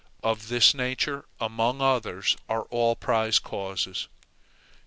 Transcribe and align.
Of 0.23 0.47
this 0.47 0.73
nature, 0.73 1.25
among 1.39 1.79
others, 1.79 2.35
are 2.49 2.63
all 2.71 2.95
prize 2.95 3.37
causes. 3.37 4.07